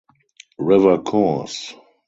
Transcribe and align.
River 0.57 0.97
Course! 0.97 1.75